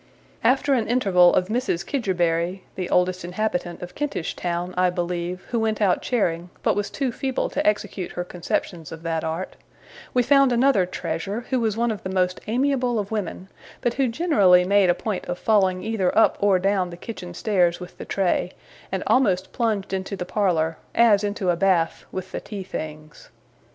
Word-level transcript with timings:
After 0.43 0.73
an 0.73 0.87
interval 0.87 1.31
of 1.35 1.49
Mrs. 1.49 1.85
Kidgerbury 1.85 2.63
the 2.73 2.89
oldest 2.89 3.23
inhabitant 3.23 3.83
of 3.83 3.93
Kentish 3.93 4.35
Town, 4.35 4.73
I 4.75 4.89
believe, 4.89 5.45
who 5.49 5.59
went 5.59 5.79
out 5.79 6.01
charing, 6.01 6.49
but 6.63 6.75
was 6.75 6.89
too 6.89 7.11
feeble 7.11 7.51
to 7.51 7.67
execute 7.67 8.13
her 8.13 8.23
conceptions 8.23 8.91
of 8.91 9.03
that 9.03 9.23
art 9.23 9.57
we 10.11 10.23
found 10.23 10.51
another 10.51 10.87
treasure, 10.87 11.41
who 11.51 11.59
was 11.59 11.77
one 11.77 11.91
of 11.91 12.01
the 12.01 12.09
most 12.09 12.41
amiable 12.47 12.97
of 12.97 13.11
women, 13.11 13.47
but 13.79 13.93
who 13.93 14.07
generally 14.07 14.65
made 14.65 14.89
a 14.89 14.95
point 14.95 15.25
of 15.27 15.37
falling 15.37 15.83
either 15.83 16.17
up 16.17 16.35
or 16.39 16.57
down 16.57 16.89
the 16.89 16.97
kitchen 16.97 17.35
stairs 17.35 17.79
with 17.79 17.99
the 17.99 18.05
tray, 18.05 18.53
and 18.91 19.03
almost 19.05 19.53
plunged 19.53 19.93
into 19.93 20.15
the 20.15 20.25
parlour, 20.25 20.77
as 20.95 21.23
into 21.23 21.51
a 21.51 21.55
bath, 21.55 22.05
with 22.11 22.31
the 22.31 22.41
tea 22.41 22.63
things. 22.63 23.29